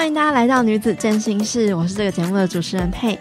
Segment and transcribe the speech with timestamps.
[0.00, 3.18] 欢迎大家来到女子健心室，我是这个节目的主持人佩。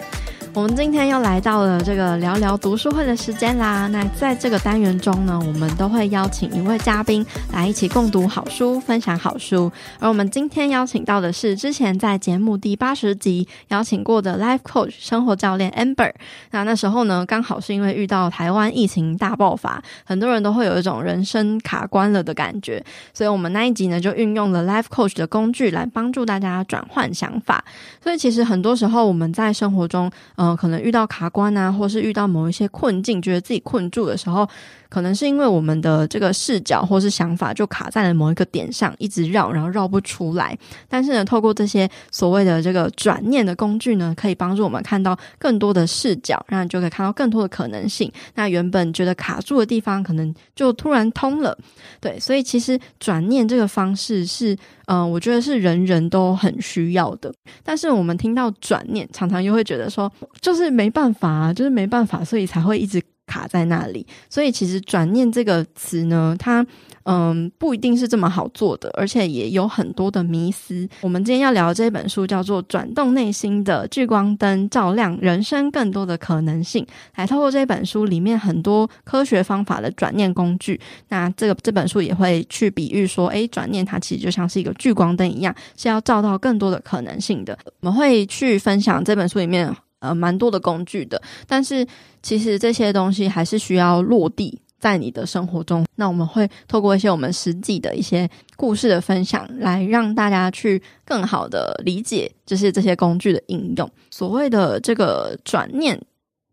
[0.55, 3.87] 我们今天又来到了这个聊聊读书会的时间啦。
[3.87, 9.71] 那在这个单元中呢，我们都会邀请一位嘉宾来一起共读好书，分享好书。
[9.99, 16.11] 而我们今天邀请到的是之前在节目第八十集邀请过的 Life Coach 生活教练 Amber。
[16.51, 27.63] 那那时候呢，刚好是因为遇到台湾疫情大爆发，很多人都会有一种人生卡关了的感觉，所以我们那一集呢就运用了 Life Coach 的工具来帮助大家转换想法。
[28.03, 34.47] 所以其实很多时候我们在生活中，呃，可能遇到卡关啊，或是遇到某一些困境，觉得自己困住的时候，
[34.87, 40.57] 可能是因为我们的这个视角或是想法就卡在了某一个点上，一直绕，然后绕不出来。
[40.87, 48.09] 但是呢，透过这些所谓的这个转念的工具呢，可以帮助我们看到更多的视角，让你就可以看到更多的可能性。
[48.35, 51.57] 那原本觉得卡住的地方，可能就突然通了。
[51.99, 54.57] 对，所以其实转念这个方式是。
[54.91, 57.31] 嗯、我觉得是人人都很需要的，
[57.63, 62.99] 但是我们听到转念，常常又会觉得说，就是没办法啊，就是没办法，所以才会一直
[63.29, 64.05] 卡在那里。
[64.29, 66.65] 所以其实转念这个词呢，它。
[67.03, 70.87] 嗯，不一定是这么好做的，而且也有很多的迷思。
[71.01, 76.85] 我们今天要聊这本书叫做《转动内心的聚光灯，照亮人生更多的可能性》。
[77.15, 87.57] 来透过这本书里面很多科学方法的转念工具，那这个这本书也会去比喻说，诶，转念它其实就像是一个聚光灯一样，是要照到更多的可能性的。
[87.79, 91.85] 我们会去分享这本书里面呃蛮多的工具的，但是
[92.21, 94.59] 其实这些东西还是需要落地。
[94.79, 103.91] 在你的生活中，那我们会透过一些我们实际的一些故事的分享，来让大家去更好的理解，就是这些工具的应用。
[104.09, 106.01] 所谓的这个转念，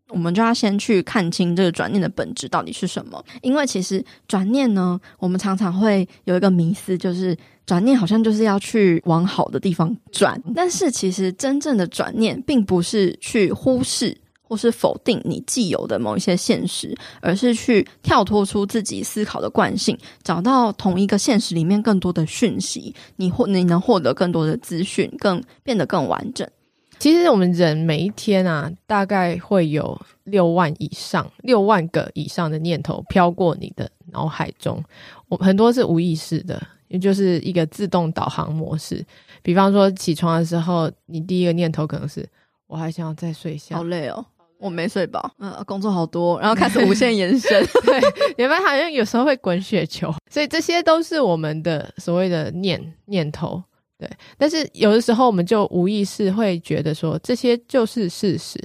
[0.09, 3.23] 我们就要先去看清这个转念的本质到底是什么。
[3.41, 7.33] 因为其实转念呢，我们常常会有一个迷思，就是
[7.67, 14.17] 转念好像就是要去往好的地方转，但是其实真正的转念，并不是去忽视。
[14.49, 26.47] 或是否定你既有的某一些现实，而是去跳脱出自己思考的惯性，找到同一个现实里面更多的讯息，你获你能获得更多的资讯，更变得更完整。
[26.97, 34.81] 其实我们人每一天啊，大概会有六万以上、六万个以上的念头飘过你的脑海中，
[35.27, 39.05] 我很多是无意识的，也就是一个自动导航模式。
[39.41, 42.27] 比方说起床的时候，你第一个念头可能是
[42.67, 44.25] 我还想要再睡一下，好累哦。
[44.59, 47.63] 我没睡饱，嗯，工作好多，然后开始 无限延伸。
[47.85, 48.01] 对，
[48.39, 53.63] 你们好像有时候会滚雪球，所以这些都是我们的所谓的念念头。
[53.99, 58.59] 对，但是有的时候我们就无意识会觉得说这些就是事实。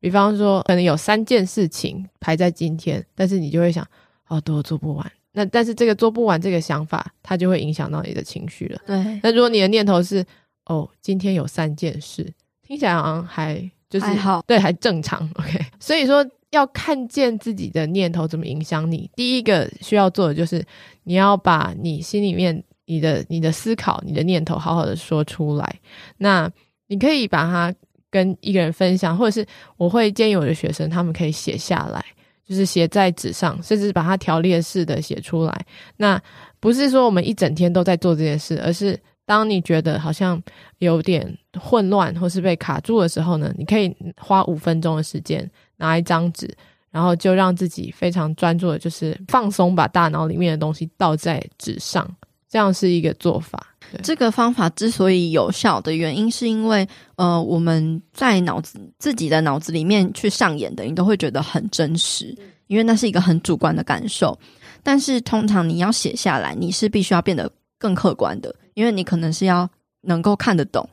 [0.00, 3.86] 比方说，可能有三件事情排在今天，但是你就会想，
[4.26, 5.12] 哦，多做不完。
[5.38, 8.80] 那但是这个做不完这个想法，它就会影响到你的情绪了。
[8.86, 9.20] 对。
[9.22, 10.24] 那如果你的念头是，
[10.66, 12.30] 哦，今天有三件事，
[12.66, 13.70] 听起来好像还。
[13.90, 15.58] 就是还好，对，还正常，OK。
[15.80, 19.10] 所以说，要看见自己的念头怎么影响你。
[19.16, 20.62] 第一个需要做的就是，
[21.04, 25.80] 你要把你心里面你的你的思考、你的念头好好的说出来。
[26.18, 26.52] 那
[26.88, 27.74] 你可以把它
[28.10, 32.04] 跟一个人分享，或者是我会建议我的学生，他们可以写下来，
[32.48, 35.66] 就是写在纸上，甚至把它条列式的写出来。
[35.96, 36.20] 那
[36.58, 38.98] 不是说我们一整天都在做这件事，而是。
[39.28, 40.42] 当你觉得好像
[40.78, 46.50] 有点混乱或是被卡住的时候呢，你可以花五分钟的时间拿一张纸，
[46.90, 52.10] 然后就让自己非常专注的，就是放松，把大脑里面的东西倒在纸上，
[52.48, 53.66] 这样是一个做法。
[54.02, 64.38] 这个方法之所以有效的原因，是因为呃，我们在脑子自己的脑子里面去上演的，你都会觉得很真实，因为那是一个很主观的感受。
[64.82, 68.54] 但是通常你要写下来，你是必须要变得更客观的。
[68.74, 69.68] 因为你可能是要
[70.02, 70.88] 能够看得懂，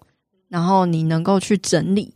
[0.50, 2.12] 然后你能够去整理。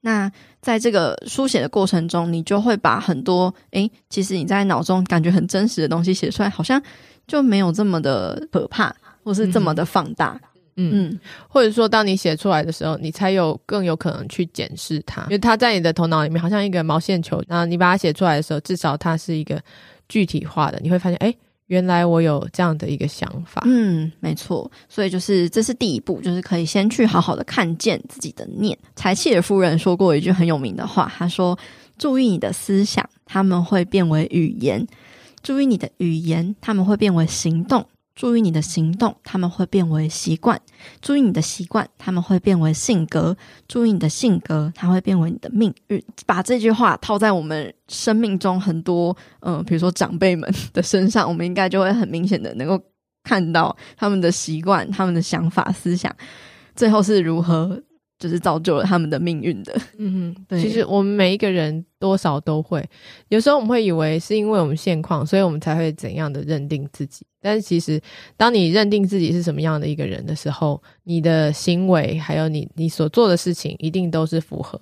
[0.00, 6.82] 那在这个书写的过程中，你就会把很多诶，其实你在脑中感觉很真实的东西写出来，好像
[7.26, 10.40] 就没有这么的可怕，或是这么的放大。
[10.76, 17.42] 嗯，嗯，或者说，当你写出来的时候，你才有更有可能去检视它，因为它在你的头脑里面好像一个毛线球。
[17.48, 19.60] 然后你把它写出来的时候，至少它是一个
[20.08, 21.36] 具体化的，你会发现，诶。
[21.66, 28.76] 原来我有这样的一个想法，嗯，没错，所以就是这是第一步，就是可以先去好好的看见自己的念。
[28.96, 31.56] 柴契尔夫人说过一句很有名的话，她说
[31.96, 34.84] ：“注意你的思想，他们会变为语言；
[35.44, 37.86] 注意你的语言，他们会变为行动。”
[38.20, 40.54] 注意你的行动，他们会变为习惯；
[41.00, 43.34] 注意你的习惯，他们会变为性格；
[43.66, 46.04] 注意你的性格，它会变为你的命运。
[46.26, 52.78] 把这句话套在我们生命中很多，嗯、呃，比如说长辈们的身上，我们应该就会很明显的能够
[53.24, 56.14] 看到他们的习惯、他们的想法、思想。
[56.76, 57.82] 最后是如何
[58.20, 59.74] 就是造就了他们的命运的。
[59.98, 60.60] 嗯哼，对。
[60.60, 62.88] 其实我们每一个人多少都会，
[63.28, 67.26] 有时候我们会以为是因为我们现况，所以我们才会怎样的认定自己。
[67.42, 67.98] 但是其实，
[68.36, 74.78] 当你认定自己是什么样的一个人的时候，你的行为还有你你所做的事情，一定都是符合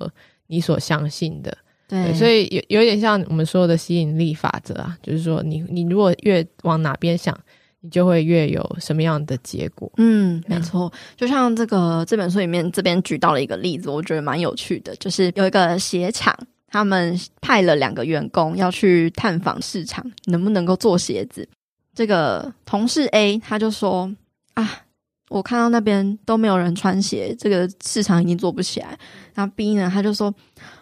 [0.48, 1.56] 你所相信的。
[1.86, 7.38] 对，对，所以有有点像我们说的吸引力法则啊，就是说你你如果越往哪边想，
[7.80, 9.90] 你就会越有什么样的结果。
[9.96, 10.92] 嗯，没错。
[11.16, 16.36] 就像这个这本书里面这边举到了一个例子，我觉得蛮有趣的，就是有一个鞋厂，
[16.68, 21.48] 他们派了两个员工要去探访市场，能不能够做鞋子。
[21.94, 24.14] 这个同事 A 他就说
[24.54, 24.82] 啊。
[25.28, 28.98] 我看到那边都没有人穿鞋，这个市场已经做不起来。
[29.34, 30.34] 然后 B 呢，他就说：“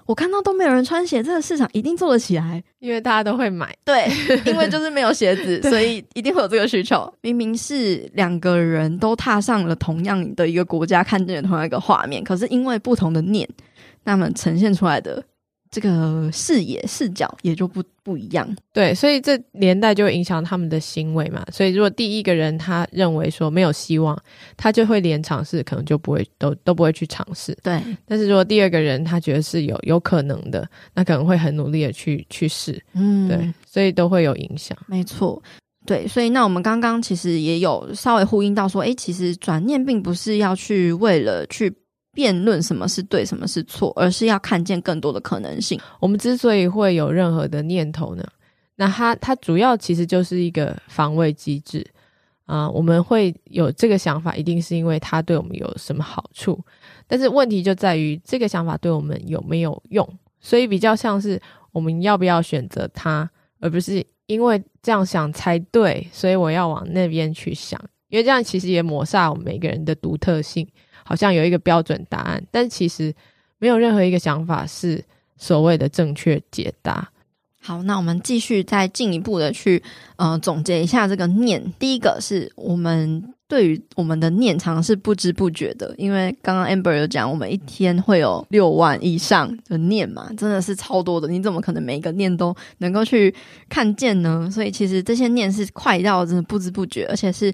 [0.06, 4.08] 我看到都没有人穿鞋，这个市场一定做得起来，因为大家都会买。”对，
[4.46, 7.12] 因为就是没有鞋子， 所以一定会有这个需求。
[7.20, 13.48] 明明是两个人都踏上了同样的一个国家，看见了同样一个画面，可是因为不同的念，
[14.04, 15.22] 那么呈现出来的。
[15.68, 21.44] 这个视野视角也就不不一样，对，所以这连带就会影响他们的行为嘛。
[21.50, 24.16] 所以如果第一个人他认为说没有希望，
[24.56, 27.52] 他就会连尝试可能就不会都都不会去尝试。
[27.64, 30.64] 对，但是如果第二个人他觉得是有有可能的，
[30.94, 32.80] 那可能会很努力的去去试。
[32.92, 34.78] 嗯，对，所以都会有影响。
[34.86, 35.42] 没错，
[35.84, 41.74] 对，所以那我们刚刚其实也有稍微呼应到说，哎，其实转念并不是要去为了去。
[42.16, 45.78] 辩论什么是对，什么是错，而是要看见更多的可能性。
[46.00, 48.26] 我们之所以会有任何的念头呢，
[48.76, 51.86] 那它它主要其实就是一个防卫机制
[52.46, 56.58] 啊、我们会有这个想法，一定是因为它对我们有什么好处。
[57.06, 60.08] 但是问题就在于这个想法对我们有没有用，
[60.40, 61.40] 所以比较像是
[61.72, 63.28] 我们要不要选择它，
[63.60, 67.80] 而不是因为这样想才对，所以我要往那边去想。
[68.08, 70.64] 因为这样其实也抹杀我们每个人的独特性。
[71.06, 73.14] 好像有一个标准答案，但其实
[73.58, 75.02] 没有任何一个想法是
[75.36, 77.08] 所谓的正确解答。
[77.62, 79.82] 好，那我们继续再进一步的去
[80.16, 81.72] 呃总结一下这个念。
[81.78, 91.26] 第一个是我们对于我们的念常是不知不觉的，因为刚刚 Amber 有讲，我们一天会有六万以上的念嘛，真的是超多的。
[91.26, 93.34] 你怎么可能每一个念都能够去
[93.68, 94.48] 看见呢？
[94.48, 97.52] 所以其实这些念是快到真的不知不觉，而且是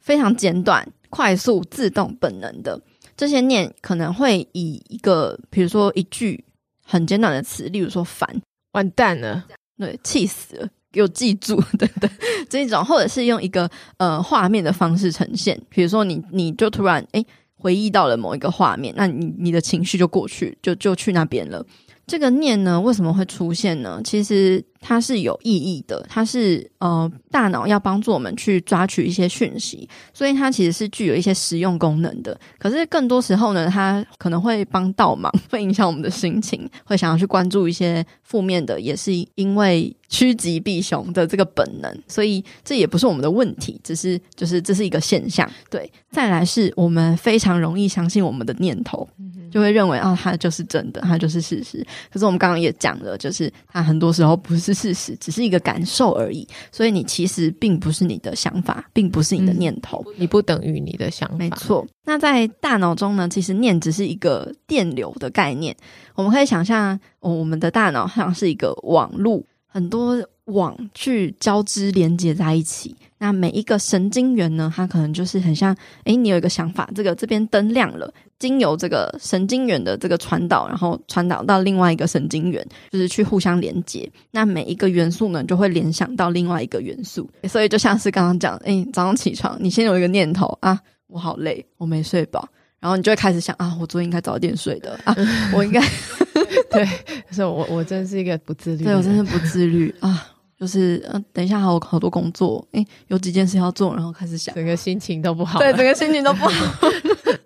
[0.00, 0.88] 非常简短。
[1.12, 2.80] 快速、自动、本能的
[3.14, 6.42] 这些念，可能会以一个，比如说一句
[6.82, 8.26] 很简短的词，例如说“烦”，
[8.72, 9.44] 完蛋了，
[9.76, 12.10] 对，气死了，给我记住， 等等
[12.48, 21.62] 这一种，或者是用一个呃画面的方式呈现，比如说你你就突然诶回忆到了某一个画面，那你你的情绪就过去，就就去那边了。
[22.06, 24.00] 这个念呢，为什么会出现呢？
[24.02, 32.38] 其实它是有意义的，它是呃大脑要帮助我们去抓取一些讯息，所以它其实是具有一些实用功能的。
[32.58, 42.02] 可是更多时候呢，它可能会帮倒忙， 会影响我们的心情，会想要去关注一些负面的，也是因为趋吉避凶的这个本能。
[42.08, 45.48] 所以这也不是我们的问题，只是就是这是一个现象。
[45.70, 49.08] 对，再来是我们非常容易相信我们的念头。
[49.50, 51.86] 就会认为啊，它就是真的，它就是事实。
[52.10, 56.46] 可是我们刚刚也讲了，就是它很多时候不是事实，只是一个感受而已。
[56.70, 61.36] 所以你其实并不是你的想法，并不是你的念头，嗯、你不等于你的想法。
[61.36, 61.86] 没错。
[62.04, 65.76] 那在大脑中呢，其实念只是一个电流的概念。
[66.14, 70.16] 我们可以想象，哦，我们的大脑像是一个网路，很多
[70.52, 72.94] 网去交织连接在一起。
[73.18, 84.10] 那每一个神经元呢，它可能就是很像，哎，你有一个想法，这个这边灯亮了，经由这个神经元的这个传导，然后传导到另外一个神经元，就是去互相连接。
[84.32, 87.30] 那每一个元素呢，就会联想到另外一个元素。
[87.44, 92.48] 所以就像是刚刚讲，哎，早上起床，你先有一个念头啊，我好累，我没睡饱，
[92.80, 95.14] 然后你就会开始想啊，我昨天应该早点睡的啊，
[95.54, 95.80] 我应该
[96.72, 96.84] 对，
[97.30, 100.26] 所以我我真是一个不自律，对我真是不自律啊。
[100.62, 106.78] 就是嗯，等一下还有好多工作，诶，有几件事要做，然后开始想，整个心情都不好，对，整个心情都不好。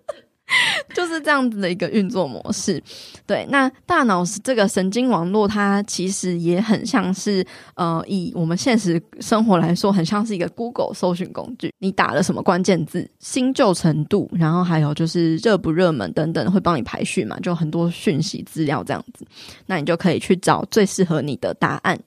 [1.27, 2.81] 这样子的一个运作模式，
[3.27, 3.45] 对。
[3.51, 11.75] 那大脑这个神经网络，它其实也很像是，呃，以我们现实生活来说，很像是一个 Google 搜寻工具。
[11.81, 19.27] 你打了什么关键字，新旧程度，然后还有就是热不热门等等，会帮你排序嘛，就很多讯息资料这样子，
[19.67, 21.99] 那你就可以去找最适合你的答案。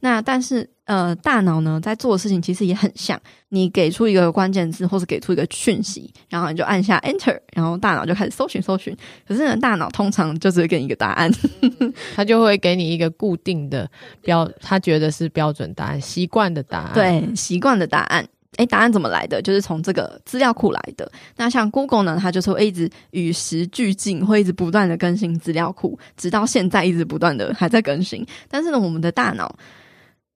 [0.00, 0.68] 那但是。
[0.86, 8.96] 呃，大脑呢在做的事情其实也很像，你给出一个关键字，或是给出一个讯息，然后你就按下 Enter，然后大脑就开始搜寻搜寻。
[9.26, 11.30] 可是呢，大脑通常就只会给你一个答案，
[12.14, 13.90] 它就会给你一个固定的
[14.22, 18.26] 标，他觉得是标准答案，习惯的答案，对，习惯的答案。
[18.56, 19.42] 哎，答案怎么来的？
[19.42, 21.10] 就是从这个资料库来的。
[21.36, 28.24] 那像 Google 呢，它就是会一直与时俱进，会一直不断的更新资料库，直到现在一直不断的还在更新。
[28.48, 29.54] 但是呢，我们的大脑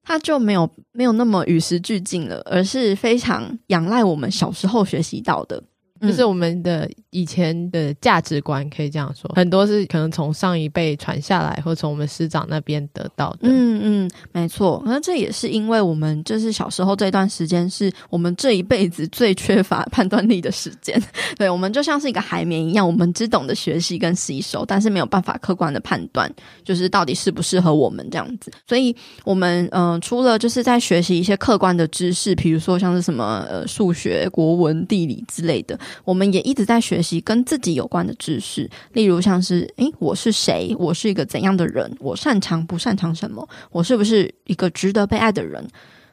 [0.02, 5.62] 他就没有没有那么与时俱进了，而是非常仰赖我们小时候学习到的。
[6.00, 13.40] 就是我们的以前的价值观，可以这样说，很多是可能从上一辈传下来，或从我们师长那边得到的。
[13.42, 14.83] 嗯嗯，没错。
[14.87, 21.00] 那这也是因为我们就是小时候这段时间，是我们这一辈子最缺乏判断力的时间。
[21.37, 26.33] 对，我们就像是一个海绵一样，我们只懂得学习跟吸收，但是没有办法客观的判断，
[26.64, 28.50] 就是到底适不适合我们这样子。
[28.66, 35.78] 所以，我们嗯、呃，除了就是在学习一些客观的知识，比如说像是什么呃数学、国文、地理之类的。
[36.05, 40.75] 我们也一直在学习跟自己有关的知识，例如像是，诶，我是谁？
[40.79, 41.91] 我是一个怎样的人？
[42.01, 43.49] 我擅长不擅长什么？
[43.71, 45.67] 我是不是一个值得被爱的人？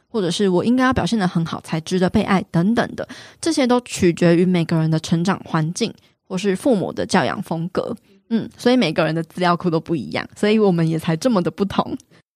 [0.10, 2.42] 或者是我应该要表现得很好才值得被爱？
[2.50, 3.08] 等等的，
[3.42, 5.94] 这些都取决于每个人的成长环境，
[6.26, 7.94] 或是父母的教养风格。
[8.30, 11.96] 嗯，所以每个人的资料库都不一样，所以我们也才这么的不同。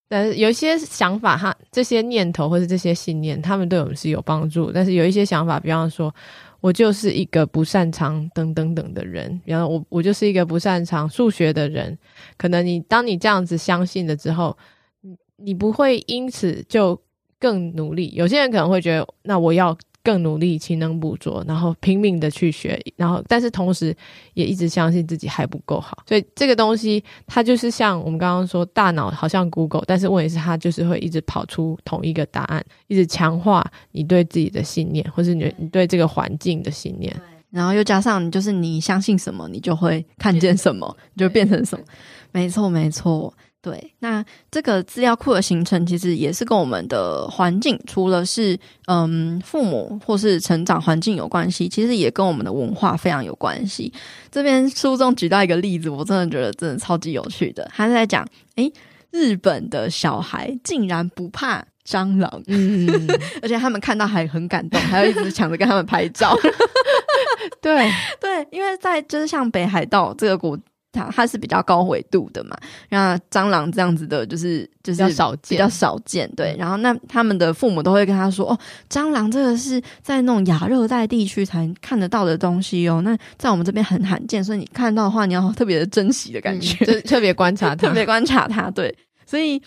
[0.10, 4.70] 但有一些想法哈，这些念头或者这些信念，他们对我们是有帮助。
[4.72, 6.14] 但是有一些想法，比方说。
[6.62, 11.98] 我就是一个不擅长等等等的人，然后我我就是一个不擅长数学的人。
[12.38, 14.58] 可能你当你这样子相信了之后，
[15.02, 17.02] 你你不会因此就
[17.38, 18.14] 更努力。
[18.16, 19.78] 有些人可能会觉得，那我要。
[20.04, 23.96] 更努力，勤能补拙，然后拼命的去学，然后但是同时
[24.34, 37.16] 也一直相信自己还不够好，所以这个东西它就是像我们刚刚说，大脑好像 Google，但是问题是它就是会一直跑出同一个答案，一直强化你对自己的信念，或是你你对这个环境的信念，
[37.50, 41.86] 然后又加上就是你相信什么，你就会看见什么，你就变成什么，
[42.32, 43.34] 没错没错。
[43.64, 53.94] 对，那这个资料库的形成，其实也是跟我们的环境，除了是嗯父母或是成长环境有关系，其实也跟我们的文化非常有关系。
[54.32, 58.74] 这边书中举到一个例子，我真的觉得真的超级有趣的，他是在讲，诶，
[59.12, 62.90] 日本的小孩竟然不怕蟑螂，嗯，
[63.44, 66.36] 而且他们看到还很感动，还要一直抢着跟他们拍照。
[67.62, 67.88] 对
[68.20, 70.58] 对，因为在就是像北海道这个国。
[70.92, 72.58] 它它是比较高纬度的嘛，
[72.90, 76.30] 那蟑螂这样子的，就是就是比较少见，比较少见。
[76.36, 88.96] 对，然后那他们的父母都会跟他说：“哦，蟑螂这个是在那种亚热带地区才看得到的东西哦，那在我们这边很罕见，所以你看到的话，你要特别的珍惜的感觉，嗯、就特别观察它， 特别观察它。”对。
[89.24, 89.58] 所以，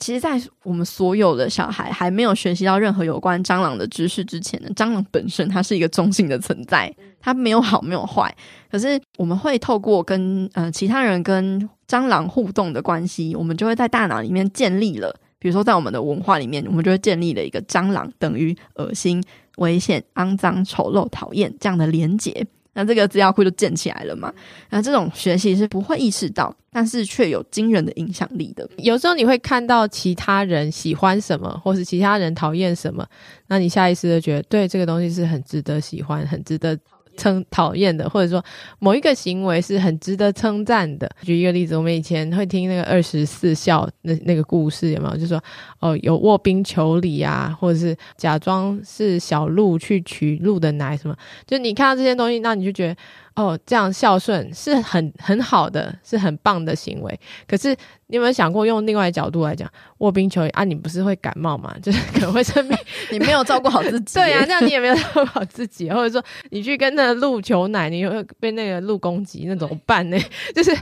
[0.00, 8.34] 其实，在我们所有的小孩还没有学习到任何有关蟑螂的知识之前呢，蟑螂本身它是一个中性的存在，它没有好，没有坏。
[8.72, 19.22] 可是，我们会透过跟呃其他人跟蟑螂互动的关系，我们就会在大脑里面建立了，比如说在我们的文化里面，我们就会建立了一个蟑螂等于恶心、
[19.58, 22.46] 危险、肮脏、丑陋、讨厌这样的连结。
[22.72, 24.32] 那这个资料库就建起来了嘛？
[24.70, 28.66] 那这种学习是不会意识到，但是却有惊人的影响力的。
[28.78, 33.06] 有时候你会看到其他人喜欢什么，或是其他人讨厌什么，
[33.48, 36.74] 那你下意识的觉得，对，这个东西是很值得喜欢，很值得。
[37.16, 38.44] 称讨厌的，或者说
[38.78, 41.10] 某一个行为是很值得称赞的。
[41.22, 45.16] 举一个例子，我们以前会听那个二十四孝那那个故事，有没有？
[45.16, 45.42] 就说
[45.80, 51.16] 哦，有卧冰求鲤啊，或者是假装是小鹿去取鹿的奶，什么？
[51.46, 52.96] 就你看到这些东西，那你就觉得。
[53.34, 57.20] 哦，这样孝顺是很很好的，是很棒的行为。
[57.48, 57.74] 可是
[58.12, 59.66] 你有没有想过，用另外角度来讲，
[59.98, 61.74] 握冰求鲤啊，你不是会感冒吗？
[61.82, 62.76] 就是可能会生病，
[63.10, 64.16] 你没有照顾好自己。
[64.20, 70.18] 对啊，这样你也没有照顾好自己，或者说你去跟那个鹿求奶，你会被那个鹿攻击，那怎么办呢？
[70.54, 70.76] 就是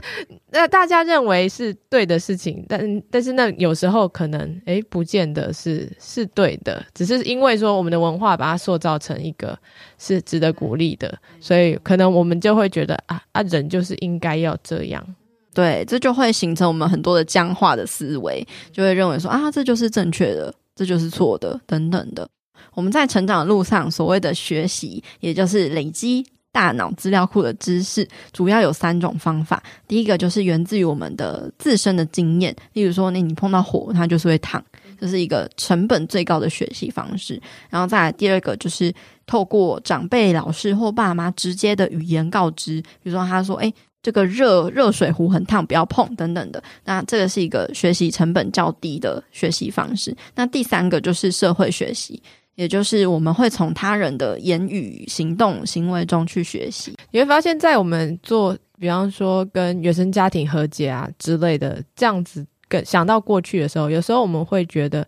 [0.51, 9.57] 那大家认为是对的事情，但但是那有时候可能诶，不见得是是对的，只是因为说我们的文化把它塑造成一个
[9.97, 12.41] 是值得鼓励的，所以可能我们。
[12.41, 15.05] 就会觉得啊啊，人就是应该要这样，
[15.53, 22.27] 对，这就会形成我们很多的僵化的思维，就会认为说啊，这就是正确的，这就是错的，等等的。
[22.73, 29.61] 我们在成长的路上，所谓的学习，也就是累积大脑资料库的知识，主要有三种方法。
[29.87, 34.63] 第一个就是源自于我们的自身的经验，例如说，你你碰到火，它就是会烫。
[34.99, 37.41] 这是一个成本最高的学习方式，
[37.71, 38.93] 然后再来第二个就是
[39.25, 50.15] 透过长辈、老师或爸妈直接的语言告知，比如说他说：“诶，这个热热水壶很烫，不要碰等等的。”那这个是一个学习成本较低的学习方式。
[50.35, 52.21] 那第三个就是社会学习，
[52.55, 56.95] 也就是我们会从他人的言语、行动、行为中去学习。
[57.11, 62.45] 你会发现在我们做，比方说跟原生家庭和解啊之类的这样子。
[62.67, 65.05] 跟想到过去的时候，有时候我们会觉得，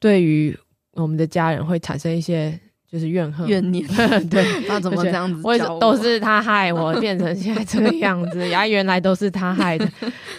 [0.00, 0.58] 对于
[0.94, 2.58] 我们的家人会产生一些
[2.90, 3.86] 就是怨恨、怨念。
[4.30, 5.40] 对， 他怎么这样子？
[5.46, 8.46] 为什么都是他害我变成现在这个样子？
[8.50, 9.88] 呀，原来都是他害的。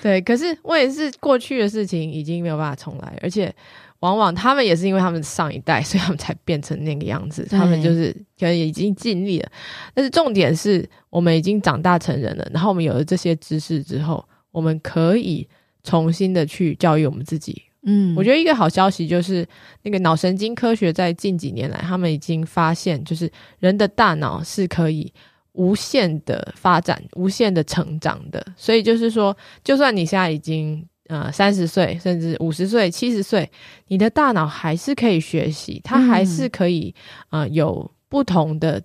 [0.01, 3.53] 对，可是我也是过去的事情已经没有办法重来，而且。
[4.01, 7.45] 往往他们也是因为他们上一代，所以他们才变成那个样子。
[7.51, 9.51] 他们就是可能已经尽力了，
[9.93, 12.49] 但是重点是我们已经长大成人了。
[12.53, 15.45] 然后我们有了这些知识之后，我们可以
[15.83, 17.61] 重新的去教育我们自己。
[17.83, 19.47] 嗯，我觉得一个好消息就是，
[19.83, 25.11] 那个脑神经科学在近几年来，他们已经发现，就是人的大脑是可以
[25.53, 28.45] 无限的发展、无限的成长的。
[28.55, 30.85] 所以就是说，就算你现在已经。
[31.09, 33.49] 呃，三十岁甚至五十岁、七十岁，
[33.87, 36.93] 你的大脑还是可以学习，它还是可以、
[37.31, 38.79] 嗯、呃有不同的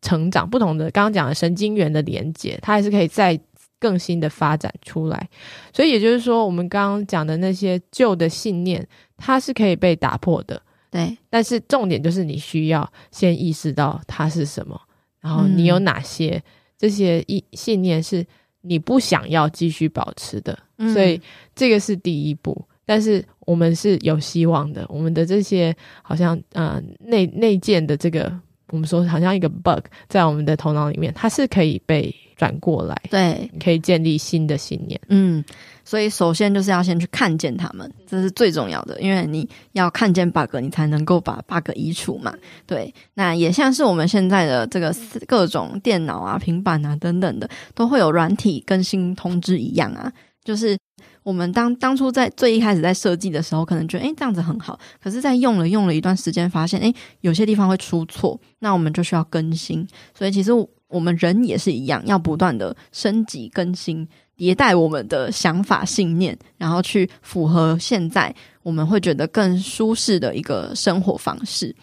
[0.00, 3.36] 成长，不同的刚刚讲的神经元的连接，它还是可以再
[3.84, 5.28] 更新的发展出来。
[5.74, 8.86] 所以也就是说，我们刚刚讲的那些旧的信念，
[9.18, 10.58] 它是可以被打破的。
[10.90, 14.80] 对，但是重点就是你需要先意识到它是什么，
[15.20, 16.42] 然后你有哪些、嗯、
[16.78, 18.24] 这些意信念是
[18.62, 20.58] 你不想要继续保持的。
[20.94, 21.20] 所以
[21.54, 24.86] 这个是第一步，但是我们是有希望的。
[24.88, 28.32] 我们的这些好像呃内内建的这个，
[28.68, 35.00] 我们说好像一个 bug 在我们的头脑里面，它是可以被转过来，对，可以建立新的信念。
[35.08, 35.44] 嗯，
[35.84, 42.34] 所以首先就是要先去看见他们，这是最重要的，因为你要看见 bug，你才能够把 bug 移除嘛。
[42.66, 44.94] 对，那也像是我们现在的这个
[45.26, 50.12] 各种电脑啊、平板啊等等的，都会有软体更新通知一样啊。
[50.44, 50.76] 就是
[51.22, 59.88] 我们当当初在最一开始在设计的时候，可能觉得诶这样子很好，可是，在用了用了一段时间，发现诶有些地方会出错，那我们就需要更新。
[60.12, 60.50] 所以其实
[60.94, 64.08] 我们人也是一样，要不断的升级、更新、
[64.38, 71.74] 迭代我们的想法、信念，然后去符合现在我们会觉得更舒适的一个生活方式。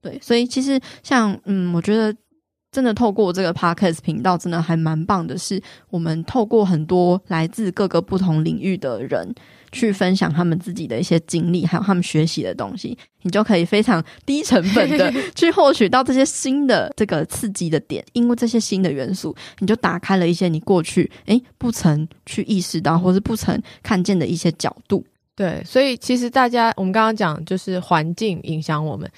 [0.00, 2.14] 对，所以其实像嗯，我觉得。
[2.72, 9.34] 真的透过这个 Podcast 频道，真的还蛮棒的是，我们透过很多来自各个不同领域的人
[9.72, 25.04] 去分享他们自己的一些经历，还有他们学习的东西，你就可以非常低成本的 去获取到这些新的这个刺激的点，因为这些新的元素，你就打开了一些你过去诶不曾去意识到，或是不曾看见的一些角度。
[25.36, 29.10] 对，所以其实大家我们刚刚讲，就是环境影响我们。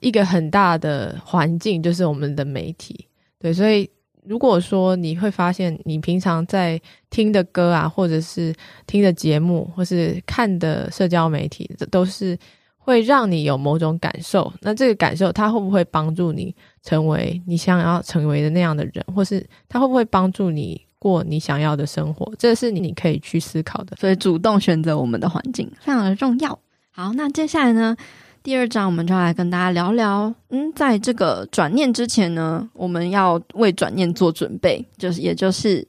[0.00, 3.06] 一个很大的环境就是我们的媒体，
[3.38, 3.86] 对，所以
[4.24, 8.54] 如果说你会发现你平常在听的歌啊，或者是
[8.86, 12.38] 听的节目，或是看的社交媒体，这都是
[12.78, 14.52] 会让你有某种感受。
[14.60, 22.30] 那这个感受，它会不会帮助你成为你想要成为的那样的人，或是它会不会帮助你过你想要的生活？
[22.38, 23.96] 这是你可以去思考的。
[24.00, 26.58] 所以主动选择我们的环境非常的重要。
[26.90, 27.96] 好，那接下来呢？
[28.42, 30.32] 第二章，我们就来跟大家聊聊。
[30.48, 35.86] 嗯，在这个转念之前呢，我们要为转念做准备，就是也就是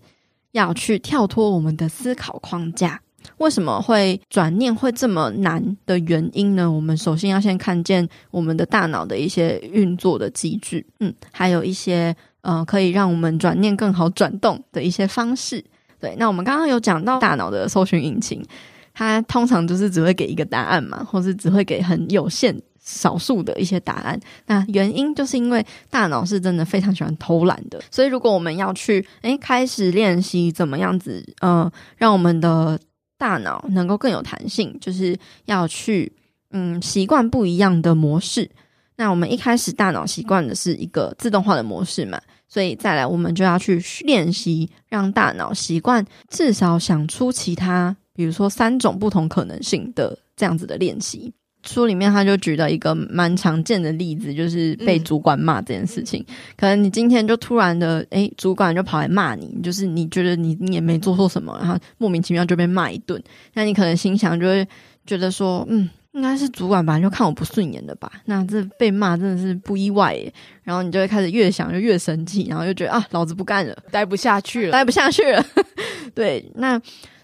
[0.52, 3.00] 要去跳脱我们的思考框架。
[3.38, 6.70] 为什么会转念会这么难的原因呢？
[6.70, 15.64] 我们首先要先看见我们的大脑的一些运作的机制，嗯，还有一些呃可以让我们转念更好转动的一些方式。
[16.02, 18.44] 对，那我们刚刚有讲到大脑的搜寻引擎。
[18.94, 24.20] 它通常就是只会给一个答案嘛，或是只会给很有限少数的一些答案。
[24.48, 32.80] 那原因就是因为大脑是真的非常喜欢偷懒的，所以如果我们要去诶开始练习怎么样子，呃，让我们的
[33.18, 36.12] 大脑能够更有弹性，就是要去
[36.50, 38.50] 嗯习惯不一样的模式。
[38.98, 47.96] 那我们一开始大脑习惯的是一个自动化的模式嘛，所以再来我们就要去练习让大脑习惯至少想出其他。
[48.14, 51.32] 比如说三种不同可能性的这样子的练习，
[51.64, 56.26] 书里面他就举了一个蛮常见的例子，就是被主管骂这件事情。
[56.28, 63.22] 嗯、可能你今天就突然的，诶、欸，主管就跑来骂你，就是你觉得你你也没做错什么，然后莫名其妙就被骂一顿。
[63.54, 64.68] 那你可能心想就会
[65.06, 68.12] 觉得说，嗯，应该是主管本来就看我不顺眼的吧？
[68.26, 70.34] 那这被骂真的是不意外耶。
[70.64, 75.46] 然后你就会开始越想就越生气，然后就觉得啊，老子不干了，待不下去了，待不下去了。
[76.16, 76.82] 对，那。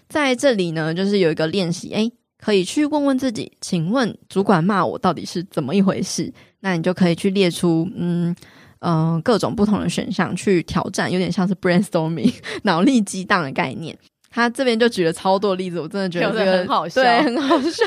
[0.08, 6.32] 在这里呢，就是有一个练习，诶，可以去问问自己，请问主管骂我到底是怎么一回事？
[6.60, 8.34] 那你就可以去列出，嗯
[8.80, 13.96] 嗯，各种不同的选项去挑战，有点像是 brainstorming 脑力激荡的概念。
[14.30, 17.84] 他这边就举了超多例子，我真的觉得这个很好笑，对，很好笑。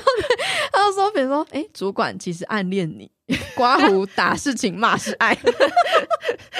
[0.71, 3.09] 他就说，比如说，哎，主管其实暗恋你，
[3.55, 5.37] 刮胡打是情，骂是爱。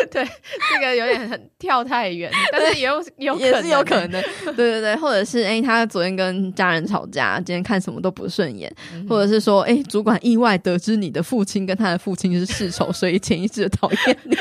[0.09, 0.27] 对，
[0.73, 4.21] 这个有点很跳太远， 但是也有有也是有可能。
[4.43, 14.35] 对对对，或者是哎，他昨天跟家人吵架，今天看什么都不顺眼，嗯、或者是说，哎，主管意外得知你的父亲跟他的父亲是世仇，所以潜意识的讨厌你。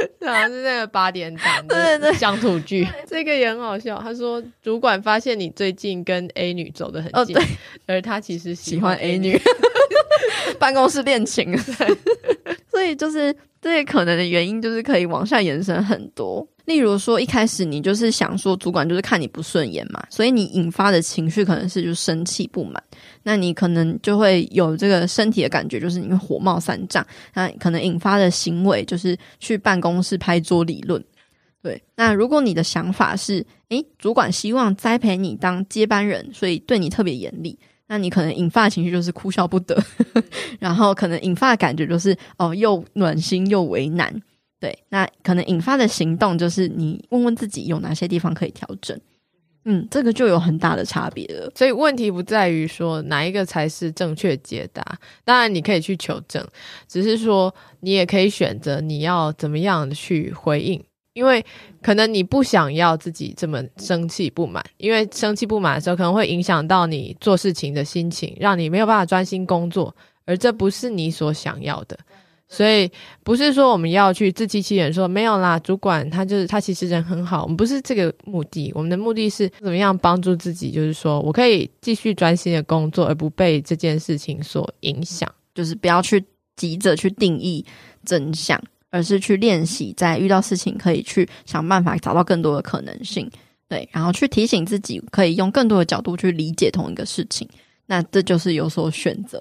[0.26, 3.98] 好像是那个八点档，对对对，乡土剧，这个也很好笑。
[4.00, 7.40] 他说，主管发现你最近跟 A 女走得很近，哦、
[7.86, 9.38] 而他其实喜欢 A 女，
[10.58, 11.56] 办公室恋情。
[12.70, 16.46] 所以就是这些可能的原因，就是可以往下延伸很多。
[16.70, 22.80] 例如说，一开始你就是想说，主管就是看你不顺眼嘛，所以你引发的情绪可能是就生气不满。
[23.24, 27.04] 那你可能就会有这个身体的感觉，就是你会火冒三丈。
[27.34, 31.04] 那可能引发的行为就是去办公室拍桌理论。
[31.60, 39.76] 对，那如果你的想法是，诶，主管希望栽培你当接班人，所以对你特别严厉，那你可能引发的情绪就是哭笑不得，
[40.60, 44.22] 然后可能引发的感觉就是哦，又暖心又为难。
[44.60, 48.96] 对，那可能引发的行动就是你问问自己有哪些地方可以调整。
[49.64, 51.50] 嗯，这个就有很大的差别了。
[51.54, 56.46] 所以问题不在于说哪一个才是正确解答，当然你可以去求证，
[56.88, 61.44] 只是说你也可以选择你要怎么样去回应，因为
[61.82, 69.94] 可能你不想要自己这么生气不满，因为生气不满的时候可能会影响到你做事情的心情，让你没有办法专心工作，
[70.24, 71.98] 而这不是你所想要的。
[72.52, 72.90] 所以
[73.22, 86.22] 不是说我们要去自欺欺人，说没有啦，主管他就是他其实人很好，我们不是这个目的，我们的目的是怎么样帮助自己，就是说我可以继续专心的工作，而不被这件事情所影响，就是不要去
[86.56, 87.64] 急着去定义
[88.04, 88.60] 真相，
[88.90, 93.30] 而是去练习，在遇到事情可以去想办法找到更多的可能性，
[93.68, 97.48] 对，然后去提醒自己可以用更多的角度去理解同一个事情。
[97.86, 99.40] 那这就是有所选择。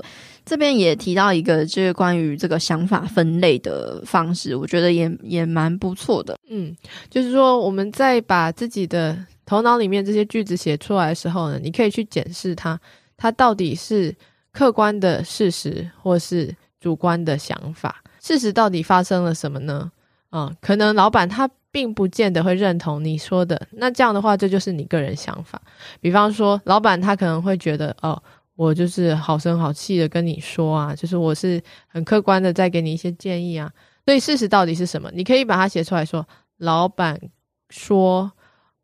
[0.49, 6.35] 这边也提到一个，就是关于这个想法分类的方式，我觉得也也蛮不错的。
[6.49, 6.75] 嗯，
[7.07, 12.79] 就是说我们在把自己的头脑里面这些句子写出来的时候呢，你可以去检视它，
[13.15, 14.11] 它到底是
[14.51, 18.01] 客观的事实，或是主观的想法。
[18.19, 19.91] 事实到底发生了什么呢？
[20.31, 23.67] 嗯，可能老板他并不见得会认同你说的。
[23.69, 25.61] 那这样的话，这就是你个人想法。
[26.01, 28.19] 比方说，老板他可能会觉得，哦。
[28.59, 33.71] 我就是好声好气的跟你说啊，就是我是很客观的在给你一些建议啊。
[34.05, 35.09] 所以事实到底是什么？
[35.13, 37.17] 你可以把它写出来说，老板
[37.69, 38.29] 说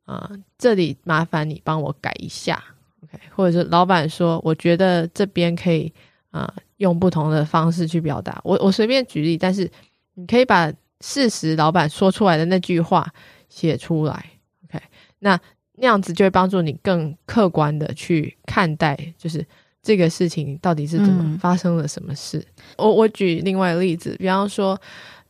[0.05, 2.63] 啊、这里麻烦你帮我改一下
[3.03, 3.19] ，OK？
[3.35, 5.93] 或者是老板说，我觉得这边可以
[6.31, 8.39] 啊、用不同的方式去表达。
[8.45, 9.69] 我我随便举例，但是
[10.13, 13.05] 你可以把事实老板说出来的那句话
[13.49, 14.25] 写出来
[14.63, 14.81] ，OK？
[15.19, 15.37] 那
[15.73, 19.45] 那样子就会帮助你更客观的去看待，就是。
[19.85, 22.39] 这个事情到底是怎么发生了什么事？
[22.39, 22.45] 嗯、
[22.77, 24.75] 我我举另外一个例子，比方说，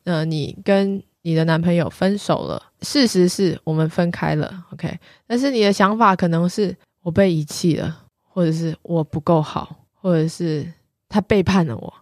[0.06, 10.66] 呃，你跟你的男朋友分手了，事实是我们分开了，OK，但是你的想法可能是我被遗弃了，或者是我不够好，或者是
[11.10, 11.94] 他背叛了我。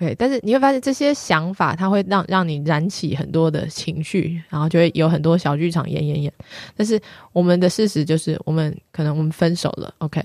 [0.00, 6.32] 对，但是你会发现这些想法，它会让让你燃起很多的情绪，然后就会有很多小剧场演演演。
[6.74, 6.98] 但是
[7.34, 10.18] 我们的事实就是，我们可能我们分手了，OK？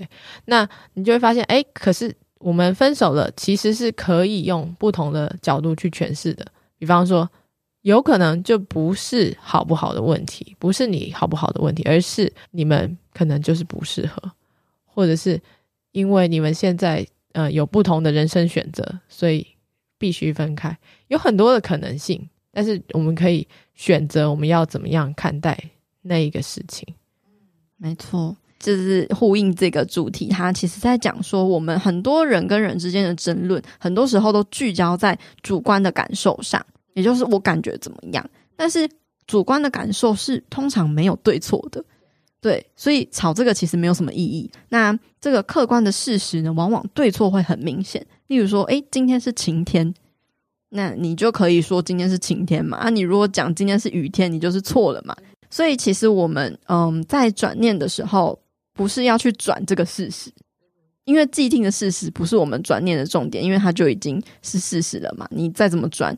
[0.46, 6.46] 那你就会发现，哎，可是我们分手了，其实是可以用不同的角度去诠释的。
[6.78, 7.28] 比方说，
[7.82, 14.32] 有可能就不是好不好的问题，不是你好不好的问题，而是你们可能就是不适合，
[14.86, 15.38] 或者是
[15.92, 19.46] 因为你们现在呃有不同的人生选择，所以。
[19.98, 20.76] 必须分开，
[21.08, 25.58] 有很多的可能性，但是我们可以选择我们要怎么样看待
[26.02, 26.86] 那一个事情。
[27.76, 38.30] 没错，就是呼应这个主题，它其实在讲说，我们很多人跟人之间的争论，很多时候都聚焦在主观的感受上，也就是我感觉怎么样。
[38.56, 38.88] 但是
[39.26, 41.84] 主观的感受是通常没有对错的，
[42.40, 44.50] 对，所以吵这个其实没有什么意义。
[44.70, 48.06] 那这个客观的事实呢，往往对错会很明显。
[48.28, 49.94] 例如说，诶，今天是晴天，
[50.70, 52.78] 那你就可以说今天是晴天嘛。
[52.78, 55.16] 啊，你如果讲今天是雨天，你就是错了嘛。
[55.48, 58.38] 所以其实我们嗯，在转念的时候，
[58.74, 60.30] 不是要去转这个事实，
[61.04, 65.26] 因为既定的事实不是我们转念的重点，因为它就已经是事实了嘛。
[65.30, 66.14] 你再怎么转，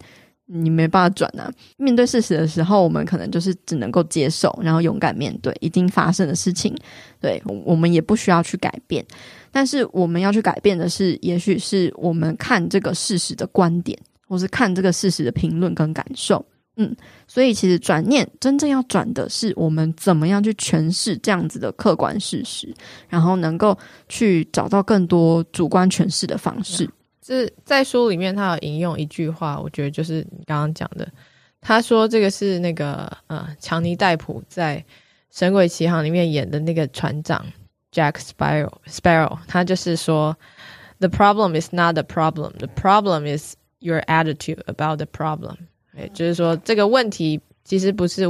[0.46, 1.52] 你没办法转啊。
[1.76, 6.74] 面对事实的时候，我们可能就是只能够接受，然后勇敢面对已经发生的事情。
[7.20, 9.04] 对，我们也不需要去改变。
[9.50, 16.44] 但是我们要去改变的是，也许是我们看这个事实的观点，或是看这个事实的评论跟感受。
[16.76, 16.94] 嗯，
[17.26, 22.72] 所以其实转念真正要转的是我们怎么样去诠释这样子的客观事实，
[23.08, 23.76] 然后能够
[24.08, 26.88] 去找到更多主观诠释的方式。
[27.26, 31.06] 是在书里面，他有引用一句话，我觉得就是你刚刚讲的。
[31.60, 34.78] 他说这个是那个呃，强尼戴普在
[35.36, 37.44] 《神鬼奇航》里面演的那个船长
[37.98, 40.36] Jack Sparrow Sparrow，他就是说
[41.00, 45.56] ，The problem is not the problem, the problem is your attitude about the problem。
[45.96, 48.22] 也就是说，这个问题其实不是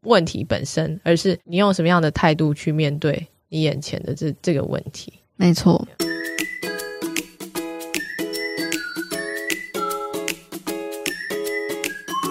[0.00, 5.12] 问题本身，而是你用什么样的态度去面对你眼前的这这个问题。
[5.36, 5.86] 没错。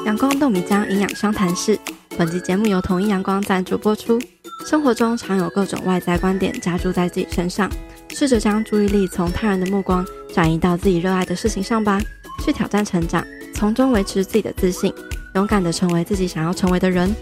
[0.05, 1.79] 阳光豆米浆营养商谈室，
[2.17, 4.19] 本集节目由统一阳光赞助播出。
[4.65, 7.69] 生活中常有各种外在观点加注在自己身上，
[8.09, 11.99] 试着将注意力从他人的目光转移到自己热爱的事情上吧，
[12.43, 13.23] 去挑战成长。
[13.53, 14.93] 从中维持自己的自信，
[15.35, 17.13] 勇敢地成为自己想要成为的人。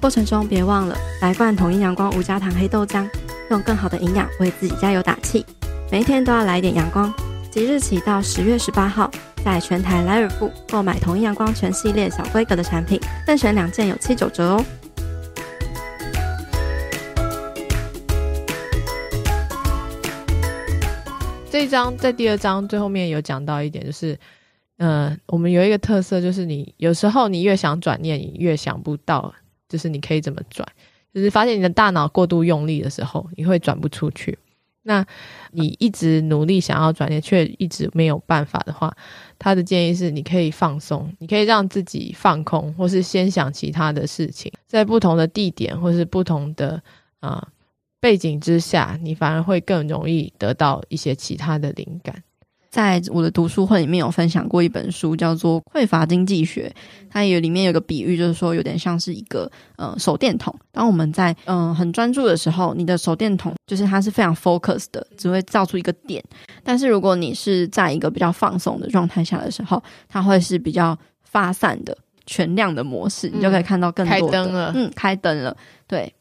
[0.00, 3.08] 过程中别忘了来罐统一阳光无加糖黑豆浆，
[3.50, 5.44] 用更好的营养为自己加油打气。
[5.92, 7.12] 每一天都要来一点阳光。
[7.50, 9.10] 即日起到十月十八号，
[9.44, 14.64] 在全台莱尔富购买统一阳光全系列小规格的产品，任选两件有七九折哦。
[21.56, 24.18] 这一章在第二章最后面有讲到一点，就是。
[24.76, 29.34] 嗯、我们有一个特色，就是你有时候你越想转念，你越想不到，
[29.70, 30.68] 就是你可以怎么转，
[31.14, 34.38] 就是发现你的大脑过度用力的时候，你会转不出去。
[34.82, 35.02] 那
[35.52, 38.94] 你一直努力想要转念，却一直没有办法的话，
[39.38, 46.82] 他的建议是，你可以放松，你可以让自己放空，或是先想其他的事情，在不同的地点或是不同的
[47.20, 47.48] 啊、
[48.00, 52.22] 背景之下，你反而会更容易得到一些其他的灵感。
[52.68, 56.70] 在我的读书会里面有分享过一本书，叫做《匮乏经济学》。
[57.08, 60.54] 它也里面有个比喻，就是说有点像是一个呃手电筒。
[60.72, 66.22] 当我们在嗯、呃、很专注的时候，你的手电筒就是它是非常 focus 的，只会照出一个点。
[66.62, 74.20] 但是如果你是在一个比较放松的状态下的时候，它会是比较发散的全亮的模式，你就可以看到更多的。
[74.20, 75.56] 开灯了，嗯，开灯了，
[75.86, 76.12] 对。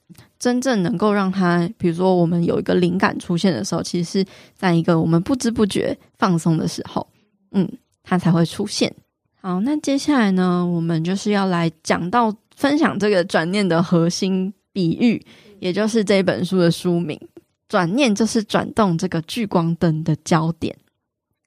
[0.45, 7.07] 真正能够让他，比如说我们有一个灵感出现的时候，其实是在一个我们不知不觉放松的时候，
[7.49, 7.67] 嗯，
[8.03, 8.93] 它才会出现。
[9.41, 15.19] 好，那接下来呢，我们就是要来讲到分享这个转念的核心比喻，
[15.57, 17.19] 也就是这本书的书名。
[17.67, 20.77] 转念就是转动这个聚光灯的焦点，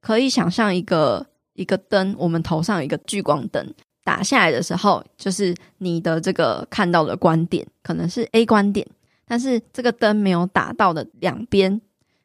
[0.01, 3.73] 可以想象一个一个灯，我们头上有一个聚光灯。
[4.09, 8.87] 打下来的时候，就是你的这个看到的观点可能是 A 观点，
[9.27, 11.79] 但是这个灯没有打到的两边，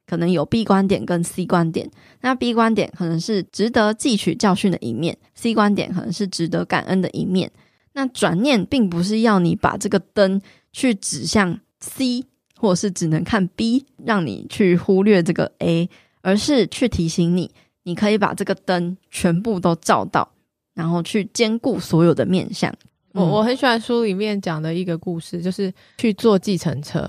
[0.07, 1.91] 可能有 B 观点跟 C 观点。
[2.21, 7.51] 那 B 观点可能是值得汲取教训的一面，C 观点可能是值得感恩的一面。
[7.91, 10.41] 那转念并不是要你把这个灯
[10.71, 12.23] 去指向 C，
[12.55, 15.89] 或者是只能看 B，让你去忽略这个 A，
[16.21, 17.51] 而是去提醒你，
[17.83, 20.29] 你可以把这个灯全部都照到。
[20.73, 22.73] 然后去兼顾所有的面向。
[23.11, 27.07] 我我很喜欢书里面讲的一个故事，就是去坐计程车，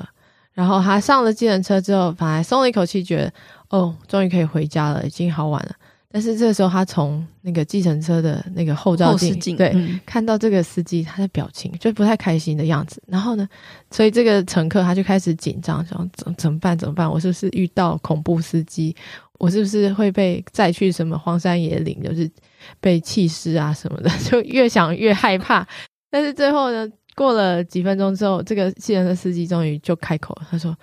[0.52, 3.32] 然后他上了计程车之后，反而松了一口气，觉得
[3.70, 5.74] 哦，终于可以回家了，已经好晚了。
[6.12, 13.02] 但是这个时候，他从那个计程车的那个后照镜，对、嗯，看到这个司机他的表情就不太开心的样子。
[13.08, 13.48] 然后呢，
[13.90, 16.78] 所以这个乘客他就开始紧张，想怎怎么办？
[16.78, 17.10] 怎么办？
[17.10, 18.94] 我是不是遇到恐怖司机？
[19.38, 22.02] 我是不是会被载去什么荒山野岭？
[22.02, 22.30] 就是。
[22.80, 25.68] 被弃尸啊什么的， 就越想越害怕。
[26.10, 30.74] 但是最后呢，过了几分钟之后，这个计程车司机终于就开口了，他说：“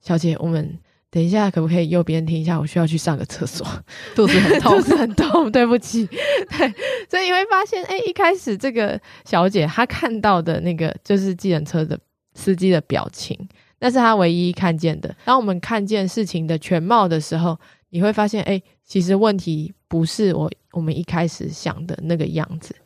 [0.00, 0.78] 小姐，我们
[1.10, 2.58] 等一下可不可以右边停一下？
[2.58, 3.66] 我需要去上个厕所，
[4.16, 6.06] 肚子很痛， 肚子很痛，对不起。”
[6.48, 6.74] 对，
[7.10, 11.98] 所以你会发现，哎，一开始这个小姐她看到的那个就是计程车的
[12.32, 13.38] 司机的表情，
[13.80, 15.14] 那是她唯一看见的。
[15.26, 17.58] 当我们看见事情的全貌的时候，
[17.90, 20.50] 你会发现，哎，其实问题不是我。
[20.72, 22.76] 我们一开始想的那个样子，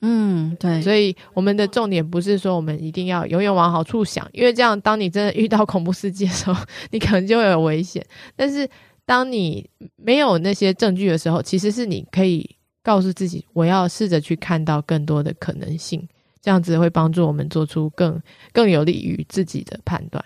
[0.00, 6.56] 嗯，对，所以我们的重点不是说我们一定要永远往好处想，因为这样，当你真的遇到恐怖事件的时候，
[6.90, 8.04] 你可能就会有危险。
[8.34, 8.68] 但是，
[9.04, 16.08] 当你没有那些证据的时候，其实是你可以告诉自己，我要试着去看到更多的可能性，
[16.40, 18.20] 这样子会帮助我们做出更
[18.52, 20.24] 更有利于自己的判断。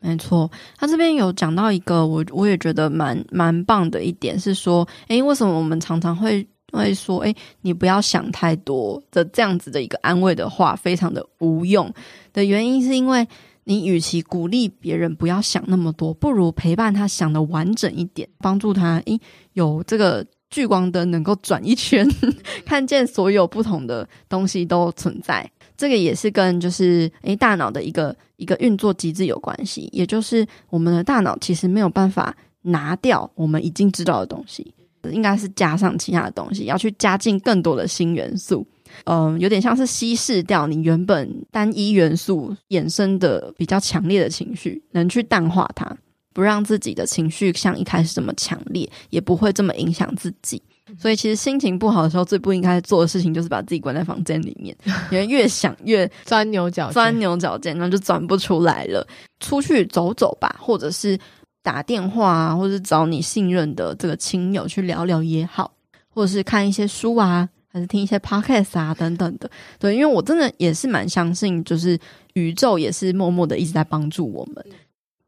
[0.00, 11.92] 没错，他这边有讲到一个我我也觉得蛮蛮棒的一点是说，诶，为什么我们常常会会说，诶，你不要想太多的这样子的一个安慰的话，非常的无用
[12.32, 13.26] 的原因，是因为
[13.64, 19.20] 你与其鼓励别人不要想那么多，不如陪伴他想的完整一点，帮助他，诶，
[19.54, 22.08] 有这个聚光灯能够转一圈，
[22.64, 25.50] 看见所有不同的东西都存在。
[25.78, 34.74] 这个也是跟就是诶大脑的一个一个运作机制有关系，也就是我们的大脑其实没有办法拿掉我们已经知道的东西，
[35.10, 38.66] 应该是加上其他的东西，要去加进更多的新元素。
[39.04, 45.96] 嗯，有点像是稀释掉你原本单一元素衍生的比较强烈的情绪，能去淡化它，
[46.32, 50.60] 不让自己的情绪像一开始这么强烈，也不会这么影响自己。
[50.96, 54.76] 所以，其实心情不好的时候，最不应该做的事情就是把自己关在房间里面，
[55.10, 59.06] 因为越想越钻牛角钻牛角尖，那就钻不出来了。
[59.40, 61.18] 出去走走吧，或者是
[61.62, 65.72] 打电话啊，或者是找你信任的这个亲友去聊聊也好，
[66.08, 67.48] 或者是看一些书啊。
[67.70, 69.48] 还是听一些 podcast 啊，等等的，
[69.78, 71.98] 对，因为我真的也是蛮相信，就是
[72.32, 74.64] 宇宙也是默默的一直在帮助我们，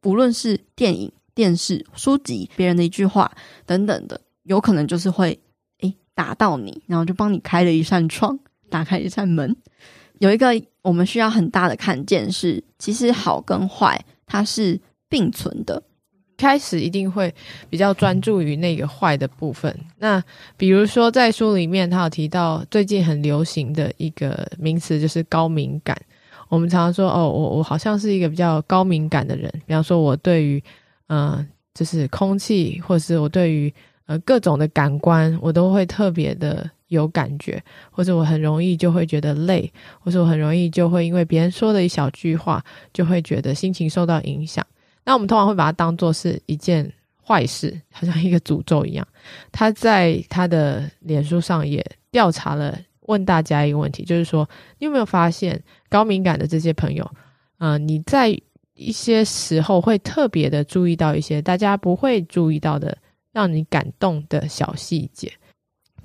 [0.04, 3.30] 无论是电影、电视、书籍、别人的一句话
[3.66, 5.38] 等等的，有可能就是会诶
[6.20, 9.56] 打到你，然后就帮你开了一扇窗，打开一扇门。
[10.18, 10.48] 有一个
[10.82, 14.78] 我们需要很大的看见是，其实好跟坏它是
[15.08, 15.82] 并存的。
[16.36, 17.34] 开始一定会
[17.70, 19.74] 比较专注于那个坏的部分。
[19.96, 20.22] 那
[20.58, 25.96] 比如说在书里面，他有提到最近很流行的一个名词，就是高敏感。
[26.50, 29.50] 我们常常说，哦，我我好像是一个比较高敏感的人。
[29.66, 30.62] 比方说，我对于
[31.08, 33.72] 嗯、就是空气，或是我对于
[34.10, 42.60] 呃各种的感官，我都会特别的有感觉，或者我很容易就会觉得累，或者我很容易就会因为别人说的一小句话，
[42.92, 44.66] 就会觉得心情受到影响。
[45.04, 46.92] 那我们通常会把它当做是一件
[47.24, 49.06] 坏事，好像一个诅咒一样。
[49.52, 54.48] 他在他的脸书上也调查了，问大家一个问题，就是说，
[54.80, 57.08] 你有没有发现高敏感的这些朋友，
[57.58, 58.36] 嗯、你在
[58.74, 62.98] 一些时候会特别的注意到一些大家不会注意到的，
[63.32, 65.32] 让你感动的小细节。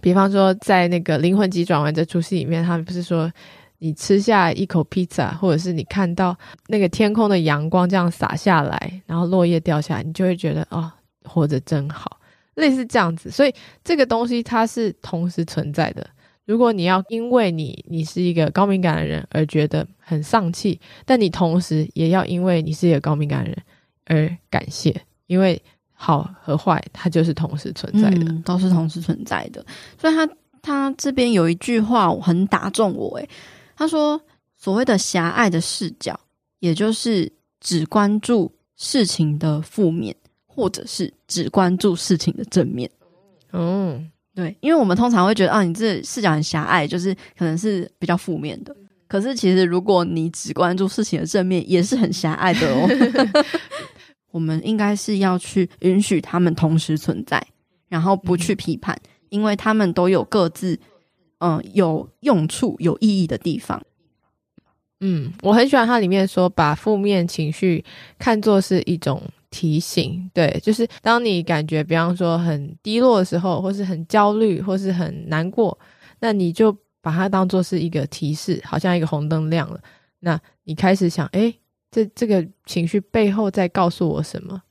[0.02, 3.32] 比方说，在那个《灵魂急转弯》这出戏里面，他们不是说。
[3.78, 6.36] 你吃下一口披萨，或者是你看到
[6.68, 10.90] 那个天空的阳光这样洒下来，然后落叶掉下来，你就会觉得哦，
[11.26, 12.18] 活着真好，
[12.56, 13.30] 类似这样子。
[13.30, 16.10] 所以这个东西它是同时存在的。
[16.46, 23.58] 如果你要因为你你是一个高敏感的人而觉得很丧气，但你同时也要因为你是一个高敏感的人
[24.06, 25.62] 而感谢，因为
[25.96, 29.66] 好和坏它就是同时存在的，嗯，都是同时存在的。
[30.00, 30.30] 所以他
[30.62, 33.28] 他这边有一句话很打中我，诶。
[33.78, 34.20] 他说
[34.56, 36.18] ：“所谓的狭隘的视角，
[36.60, 42.90] 也就是只关注事情的负面，或者是只关注事情的正面。”
[43.52, 48.76] 嗯，对，因为我们通常会觉得啊，你这视角很狭隘，就是可能是比较负面的。
[49.08, 52.90] 可是其实，如果你只关注事情的正面，也是很狭隘的哦。
[54.36, 57.42] 我们应该是要去允许他们同时存在，
[57.88, 60.78] 然后不去批判，因为他们都有各自。
[61.40, 63.80] 嗯，有用处、有意义的地方。
[65.02, 67.84] 嗯，我很喜欢它里面说，把负面情绪
[68.18, 70.32] 看作是一种提醒。
[70.34, 75.78] 对，就是当你感觉，比方说很低落的时候，或是很焦虑，或是很难过，
[76.20, 79.80] 那你就把它当做是一个提示，好像一个红灯亮了。
[80.22, 81.54] 那你开始想，诶，
[81.96, 84.62] 这这个情绪背后在告诉我什么？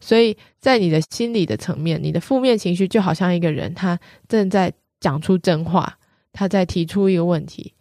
[0.00, 5.96] 所以在你的心理的层面，你的负面情绪就好像一个人，他正在讲出真话。
[6.34, 7.74] 他在提出一个问题，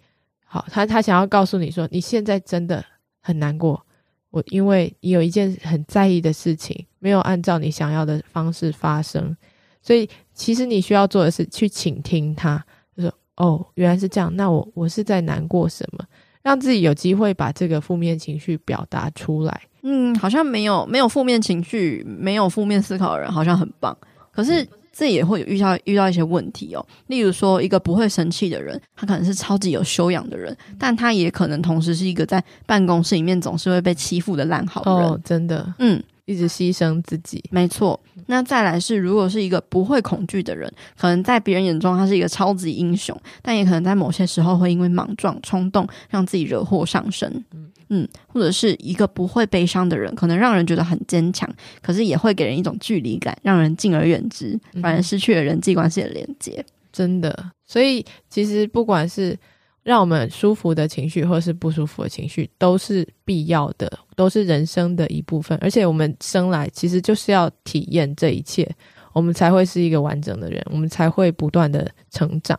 [0.44, 2.84] 好，他他想要告诉你说，你现在真的
[3.22, 3.82] 很难过，
[4.30, 9.36] 我因为你有一件很在意的事情没有按照你想要的方式发生，
[9.82, 12.62] 所以其实你需要做的是去倾听他，
[12.94, 16.06] 就说哦，原来是这样，那我我是在难过什么？
[16.44, 19.62] 让自己有机会把这个负面情绪表达出来。
[19.84, 23.98] 嗯，好像没有没有负面情绪，没有负面思考的人好像很棒，
[24.32, 24.68] 可是。
[24.94, 35.10] 自己也会有遇到遇到一些问题哦，例如说，一个不会生气的人，他可能是超级有修养的人，但他也可能同时是一个在办公室里面总是会被欺负的烂好人。
[35.10, 38.00] 哦，真的，嗯，一直牺牲自己，没错。
[38.28, 47.44] 那再来是，如果是一个不会恐惧的人，可能在别人眼中他是一个超级英雄，但也可能在某些时候会因为莽撞、冲动，让自己惹祸上身。
[47.54, 47.68] 嗯。
[47.94, 56.54] 嗯，或者是一个不会悲伤的人，可能让人觉得很坚强，可是也会给人一种距离感，让人敬而远之，反而失去了人际关系的连接。
[56.58, 59.38] 嗯，真的，所以其实不管是
[59.84, 65.58] 让我们舒服的情绪，或是不舒服的情绪，都是必要的，都是人生的一部分。
[65.62, 68.70] 而且我们生来其实就是要体验这一切，
[69.14, 72.58] 我们才会是一个完整的人，我们才会不断的成长。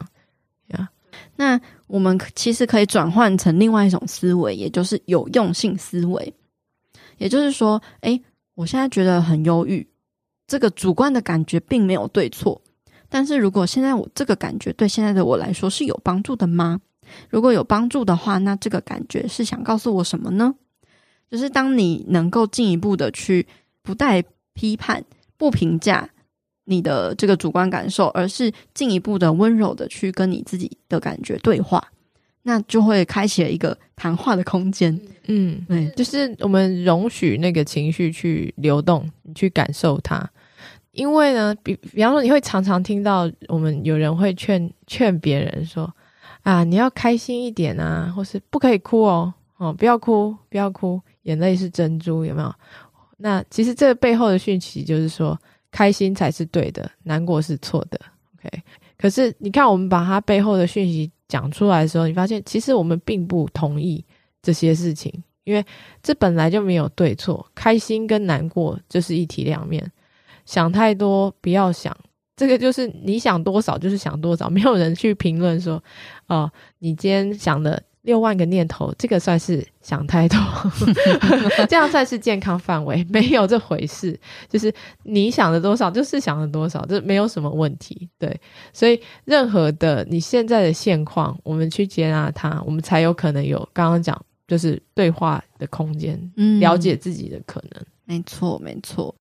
[0.68, 0.88] 呀，
[1.36, 1.60] 那。
[1.92, 6.32] 我们其实可以转换成另外一种思维，也就是有用性思维。
[7.18, 8.18] 也就是说，诶，
[8.54, 9.86] 我现在觉得很忧郁，
[10.46, 12.62] 这个主观的感觉并没有对错，
[13.10, 16.80] 但是如果现在我这个感觉对现在的我来说是有帮助的吗？
[17.30, 20.54] 如果有帮助的话，那这个感觉是想告诉我什么呢？
[21.30, 23.46] 就是当你能够进一步的去
[23.82, 25.02] 不带批判、
[25.36, 26.08] 不评价
[26.64, 31.82] 你的这个主观感受，而是进一步的温柔的去跟你自己的感觉对话，
[32.42, 35.00] 那就会开启了一个谈话的空间。
[35.26, 40.28] 嗯，对，就是我们容许那个情绪去流动，你去感受它。
[40.92, 45.90] 因为呢，比比方说，你会常常听到我们有人会劝劝别人说
[46.42, 52.52] ：“啊，你要开心一点啊，或是不可以哭哦，哦，不要哭，不要哭，眼泪是珍珠，有没有？”
[53.18, 55.38] 那其实这背后的讯息就是说，
[55.70, 58.00] 开心才是对的，难过是错的。
[58.36, 58.62] OK，
[58.98, 64.04] 可是你看，我们把它背后的讯息讲出来的时候，你发现其实我们并不同意
[64.42, 65.12] 这些事情，
[65.44, 65.64] 因为
[66.02, 69.88] 这本来就没有对错，开心跟难过就是一体两面。
[70.44, 71.96] 想太多，不要想，
[72.42, 75.80] 这个就是你想多少就是想多少， 没有人去评论说，
[76.26, 80.36] 哦，你今天想了六万个念头，这个算是想太多，
[81.70, 84.18] 这样算是健康范围，没有这回事，
[84.48, 84.74] 就是
[85.04, 88.40] 你想的多少就是想的多少，这没有什么问题，对，
[88.72, 99.14] 所以任何的你现在的现况，我们去接纳它，我们才有可能有刚刚讲就是对话的空间，嗯，了解自己的可能，没错，没错。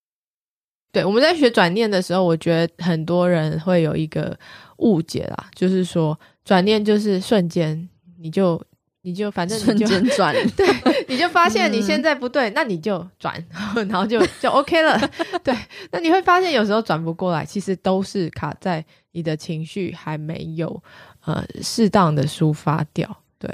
[0.92, 4.38] 对，我们在学转念的时候，我觉得很多人会有一个
[4.76, 7.88] 误解啦，就是说转念就是瞬间，
[8.20, 8.62] 你就
[9.00, 10.66] 你就反正瞬间转， 对，
[11.08, 13.42] 你就发现你现在不对，嗯、那你就转，
[13.74, 15.00] 然后就就 OK 了。
[15.42, 15.56] 对，
[15.90, 20.82] 那你会发现有时候转不过来，其实都是卡在你的情绪还没有
[21.24, 23.08] 呃适当的抒发掉。
[23.38, 23.50] 对，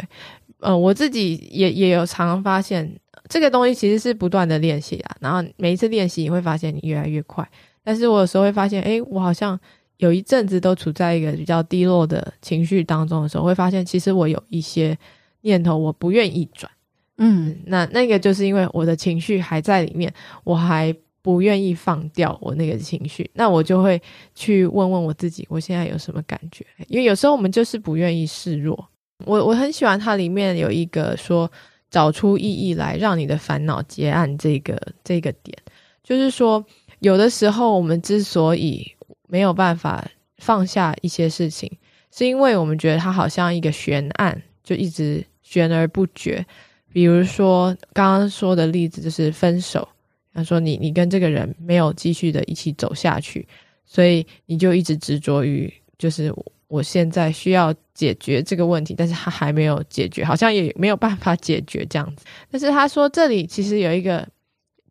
[0.58, 2.98] 呃，我自己也也有常常发现。
[3.28, 7.48] 这个东西其实是不断的练习啊，然后每一次练习你会发现你越来越快。
[7.84, 9.58] 但是我有时候会发现，诶，我好像
[9.96, 14.96] 有一阵子都处在一个比较低落的情绪当中的时候，会发现其实我有一些
[15.42, 16.70] 念头我不愿意转，
[17.16, 20.12] 嗯，那那个就是因为我的情绪还在里面，
[20.44, 24.00] 我还不愿意放掉我那个情绪，那我就会
[24.34, 26.64] 去问问我自己，我现在有什么感觉？
[26.88, 28.88] 因为有时候我们就是不愿意示弱。
[29.24, 31.50] 我我很喜欢它里面有一个说。
[31.90, 34.36] 找出意义来，让你的烦恼结案。
[34.38, 35.56] 这个这个点，
[36.02, 36.64] 就是说，
[37.00, 38.86] 有的时候我们之所以
[39.28, 41.70] 没有办法放下一些事情，
[42.10, 46.44] 是因为我们觉得它好像一个悬案，就一直悬而不决。
[46.92, 49.86] 比如说刚刚说的例子，就是分手。
[50.34, 53.46] 他说你你跟这个人没有继续的一起走下去，
[53.84, 56.32] 所以你就一直执着于就是。
[56.68, 62.24] 我现在需要解决这个问题，但是他还没有解决，好像也没有办法解决这样子。
[62.50, 64.28] 但是他说这里其实有一个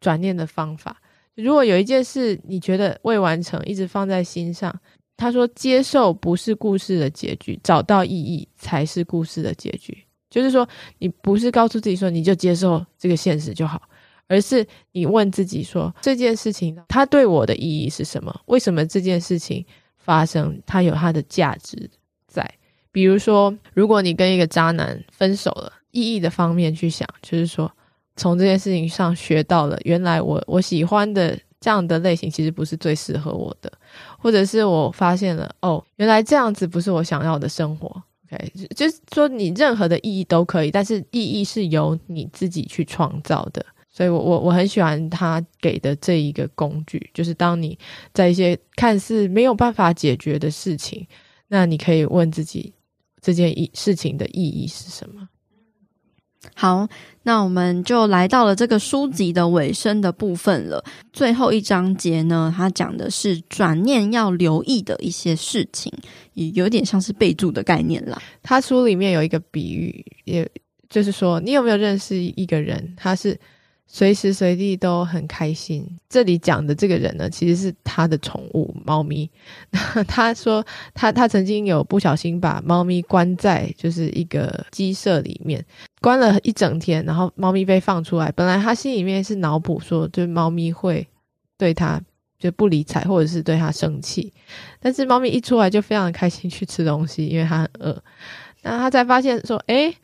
[0.01, 0.99] 转念的方法，
[1.35, 4.75] 如果有一件事你觉得未完成，一直放在心上，
[5.15, 9.95] 他说接受不是故事的结局，找到意义才是故事的结局。
[10.29, 10.67] 就是说，
[10.97, 13.81] 你不是告诉自己说你就接受这个现实就好，
[14.27, 18.41] 而是你问自己说这件事情它对我的意义是什么？
[18.47, 19.65] 为什么这件事情？
[20.07, 21.89] 发生，它有它的价值
[22.27, 22.49] 在。
[22.93, 27.69] 比如说，如果你跟一个渣男分手了，意义的方面去想，就是说，
[28.15, 33.69] 从这件事情上学到了，原来我我喜欢的这样的类型其实不是最适合我的，
[34.17, 38.01] 或者是我发现了，哦，原来这样子不是我想要的生活。
[38.31, 43.65] OK，就是说，你任何的意义都可以，但是意义是由你自己去创造的。
[43.97, 47.75] 所以我，我我我很喜欢他给的这一个工具，就是当你
[48.13, 51.07] 在一些看似没有办法解决的事情，
[51.47, 52.71] 那你可以问自己
[53.19, 55.27] 这件事情的意义是什么。
[56.53, 56.87] 好，
[57.23, 60.85] 那我们就来到了这个书籍的尾声的部分了。
[61.11, 65.91] 最后一章节呢，它讲的是转念要留意的一些事情，
[66.33, 68.21] 也有点像是备注的概念啦。
[68.43, 70.47] 他书里面有一个比喻，也
[70.87, 73.35] 就是说，你有没有认识一个人，他是。
[73.89, 75.87] 随时随地都很开心。
[76.09, 79.29] 这里讲的这个人呢，其实是他的宠物猫咪。
[80.07, 80.63] 他说
[80.93, 85.65] 他他曾经有不小心把猫咪关在就是一个鸡舍里面，
[86.01, 88.31] 关了一整天，然后猫咪被放出来。
[88.33, 91.07] 本来他心里面是脑补说，就是猫咪会
[91.57, 92.01] 对他
[92.37, 94.33] 就不理睬，或者是对他生气。
[94.81, 98.03] 但是猫咪一出来就非常的开心去吃东西，因为他很饿。
[98.63, 99.95] 那他才发现说，诶。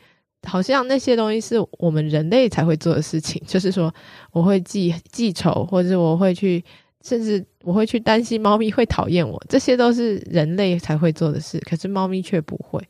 [0.44, 3.94] 好像那些东西是我们人类才会做的事情，就是说
[4.32, 6.64] 我会记记仇，或者我会去，
[7.04, 12.82] 甚至我会去担心猫咪会讨厌我，这些都是人类才会做的事，可是猫咪却不会。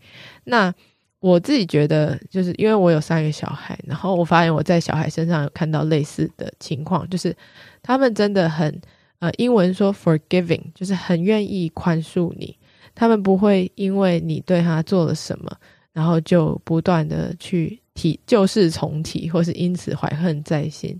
[0.45, 0.73] 那
[1.19, 7.33] 我自己觉得，就是因为我有三个小孩，然后我发现我在小孩身上有看到类似的情况，就是
[7.81, 8.81] 他们真的很
[9.19, 12.57] 呃，英文说 forgiving，就是很愿意宽恕你。
[12.93, 15.49] 他们不会因为你对他做了什么，
[15.93, 20.99] 然后就不断的去提旧事重提，或是因此怀恨在心。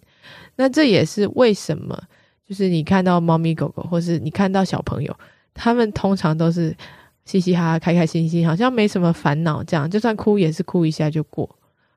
[0.56, 2.02] 那这也是为什么，
[2.48, 5.14] 就是你看到猫咪狗狗，或是你看到小朋友，
[5.54, 6.76] 他们通常都是
[7.26, 11.50] 嘻嘻哈哈、开开心心，好像没什么烦恼，这样就算哭也是哭一下就过。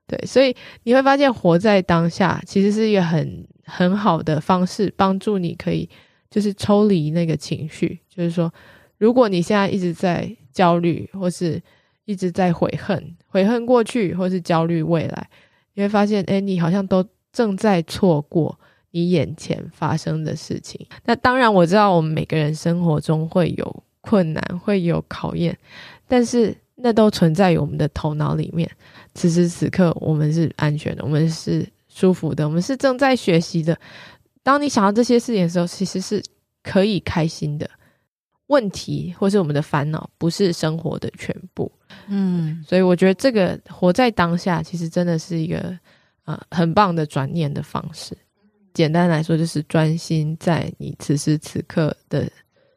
[0.07, 5.89] 对，所以你会发现，活在当下其实是一个很很好的方式，帮助你可以
[6.31, 8.53] 就是抽离那个情绪，就是说。
[8.99, 11.63] 如果你现在一直在焦虑，或是
[12.07, 15.29] 一直在悔恨，悔恨过去，或是焦虑未来，
[15.75, 18.59] 你会发现，诶，你好像都正在错过
[18.93, 20.87] 你眼前发生的事情。
[21.05, 25.57] 那当然，我知道我们每个人生活中会有困难，会有考验，
[26.09, 28.71] 但是那都存在于我们的头脑里面。
[29.15, 33.77] 此时此刻，我们是安全的，我们是舒服的，我们是正在学习的。
[34.43, 36.23] 当你想到这些事情的时候，其实是
[36.63, 37.69] 可以开心的。
[38.49, 41.71] 问题或是我们的烦恼，不是生活的全部。
[42.09, 45.79] 嗯，所以我觉得这个活在当下，其实真的是一个
[46.25, 48.17] 呃很棒的转念的方式。
[48.73, 52.31] 简单来说，就是专心在你此时此刻的。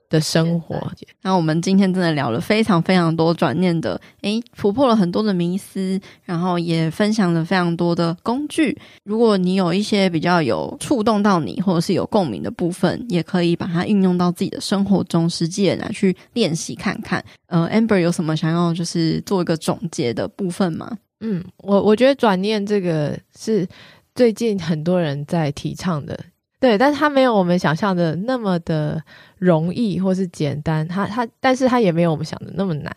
[0.09, 0.91] 的生活，
[1.21, 8.75] 那我们今天真的聊了非常非常多转念的，诶，突破了很多的迷思，然后也分享了非常多的工具。
[9.03, 17.23] 如果你有一些比较有触动到你，或者是有共鸣的部分，也可以把它运用到自己的生活中，实际的来去练习看看。
[17.45, 20.97] 呃，Amber 有什么想要就是做一个总结的部分吗？
[21.19, 23.67] 嗯，我我觉得转念这个是
[24.15, 26.19] 最近很多人在提倡的。
[26.61, 29.01] 对，但是它没有我们想象的那么的
[29.39, 32.93] 容易或是简单，它它，但是它也没有我们想的那么难。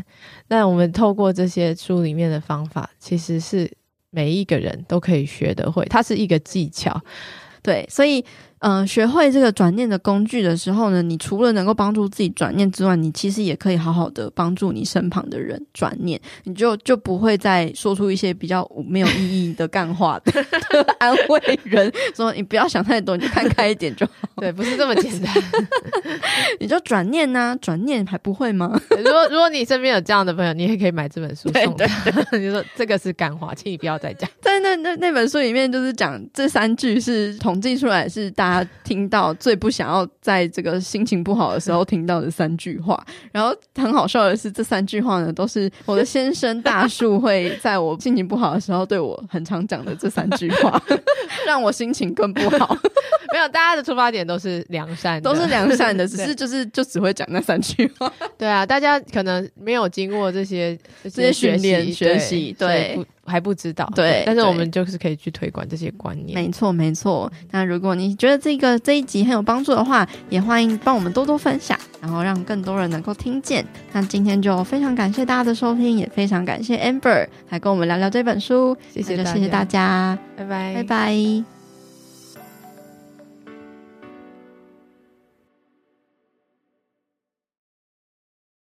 [0.49, 3.71] 那我们透过这些书里面的方法，其实是
[4.11, 7.01] 每一个人都可以学得会，它是一个技巧。
[7.63, 8.23] 对，所以。
[8.63, 20.33] 嗯、呃，学会这个转念的工具的时候呢，你除了能够帮助自己转念之外，你其实也可以好好的帮助你身旁的人转念，你就就不会再说出一些比较没有意义的干话的
[21.01, 24.13] 安慰人，说你不要想太多，你就看开一点就好。
[24.39, 25.35] 对，不是这么简单，
[26.61, 28.81] 你就转念呐、啊，转念还不会吗？
[28.91, 32.39] 如果如果你身边有这样的朋友，你也可以买这本书送他。
[32.39, 34.31] 你说这个是干话，请你不要再讲。
[34.41, 38.52] 在那那那本书里面，就是讲这三句是统计出来是大。
[38.53, 50.83] 他听到最不想要在这个心情不好的时候听到的三句话， 然后很好笑的是，这三句话呢，都是我的先生大树会在我心情不好的时候对我很常讲的这三句话，
[51.47, 52.77] 让我心情更不好。
[53.33, 58.13] 没有，大家的出发点都是良善，都是良善的，只是就是就只会讲那三句话。
[58.37, 62.99] 对啊，大家可能没有经过这些这些训练学习，对。
[63.25, 66.35] 还不知道，对，但是我们就是可以去推广这些观念。
[66.35, 67.31] 没错，没错。
[67.51, 73.65] 那如果你觉得这个这一集很有帮助的话，也欢迎帮我们多多分享，然后让更多人能够听见。
[73.93, 78.77] 那今天就非常感谢大家的收听，也非常感谢 Amber 来跟我们聊聊这本书。
[78.93, 81.62] 谢谢，谢谢大家，拜拜，拜拜。